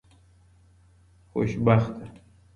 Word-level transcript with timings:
خوشبخته 1.33 2.11